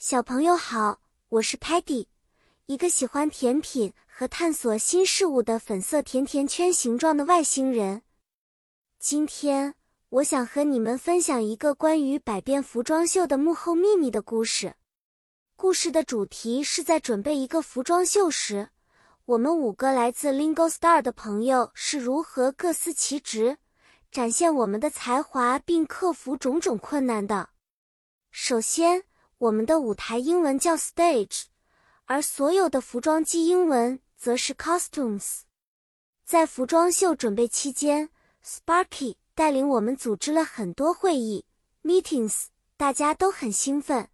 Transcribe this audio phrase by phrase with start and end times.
[0.00, 2.06] 小朋友好，我是 Patty，
[2.66, 8.02] 一个喜欢甜品和探索新事物的粉色甜甜圈形状的外星人。
[9.00, 9.74] 今天，
[10.10, 14.76] 我想和你们分享一个关于百变服装秀的幕后秘密的故事。
[15.56, 18.68] 故事的主题是在准备一个服装秀时，
[19.24, 23.58] 我们五个来自 Lingo Star 的朋友是如何各司其职，
[24.12, 27.48] 展现我们的才华，并克服种种困难的。
[28.30, 29.02] 首先，
[29.38, 31.44] 我们的舞台英文叫 stage，
[32.06, 35.42] 而所有的服装机英文则是 costumes。
[36.24, 38.10] 在服装秀准备期间
[38.44, 41.44] ，Sparky 带领我们组织了很多会议
[41.84, 44.08] meetings，大家都很兴奋。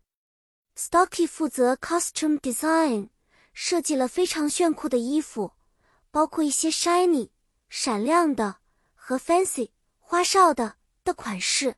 [0.77, 3.09] Stocky 负责 costume design，
[3.55, 5.53] 设计了非常炫酷的衣服，
[6.11, 7.31] 包括一些 shiny
[7.71, 8.59] 闪亮的
[8.95, 11.77] 和 fancy 花哨的的款式。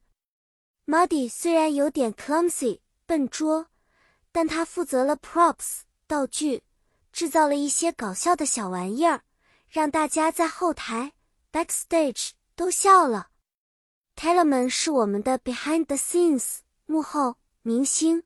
[0.85, 2.81] Muddy 虽然有点 clumsy。
[3.07, 3.69] 笨拙，
[4.33, 6.63] 但他负责了 props 道具，
[7.13, 9.23] 制造了一些搞笑的小玩意儿，
[9.69, 11.13] 让大家在后台
[11.53, 13.29] backstage 都笑了。
[14.17, 18.25] Tellerman 是我们的 behind the scenes 幕后明星，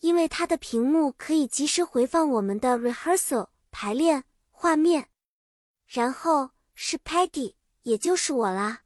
[0.00, 5.08] 因为他的屏幕可以及时回放我们的 rehearsal 排练画面。
[5.86, 8.82] 然后是 Peggy，也就是我啦，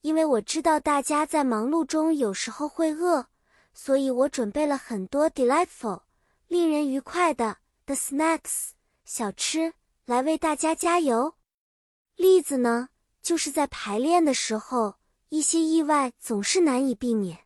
[0.00, 3.26] 因为我知道大家在忙碌中有时候会饿。
[3.80, 6.02] 所以我准备了很多 delightful
[6.48, 8.70] 令人愉快的的 snacks
[9.04, 9.72] 小吃
[10.04, 11.36] 来为大家加油。
[12.16, 12.88] 例子呢，
[13.22, 14.96] 就是在排练的时候，
[15.28, 17.44] 一些意外总是难以避免。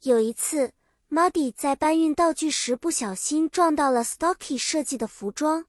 [0.00, 0.72] 有一次
[1.08, 5.66] ，Muddy 在搬运道具时不小心撞到了 Stocky 设计的服装，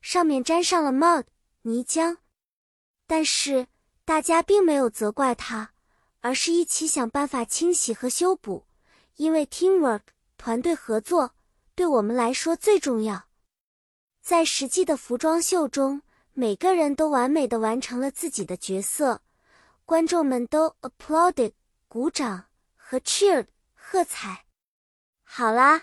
[0.00, 1.24] 上面沾上了 mud
[1.62, 2.16] 泥浆。
[3.06, 3.66] 但是
[4.06, 5.74] 大家并没有责怪他，
[6.20, 8.64] 而是一起想办法清洗和修补。
[9.18, 10.00] 因为 teamwork
[10.36, 11.32] 团队合作
[11.74, 13.26] 对我们来说最重要。
[14.22, 16.02] 在实际的服装秀中，
[16.32, 19.22] 每个人都完美的完成了自己的角色，
[19.84, 21.52] 观众们都 applauded
[21.88, 22.46] 鼓掌
[22.76, 24.44] 和 cheered 喝彩。
[25.24, 25.82] 好啦，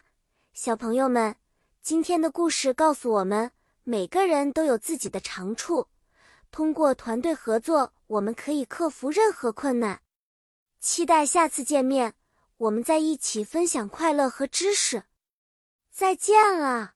[0.54, 1.36] 小朋友们，
[1.82, 3.52] 今天的故事告诉我们，
[3.84, 5.90] 每个人都有自己的长处，
[6.52, 10.02] 通过团队合作，我们可以克服任何困难。
[10.80, 12.14] 期待下次见面。
[12.58, 15.04] 我们在一起分享快乐和知识，
[15.92, 16.95] 再见了。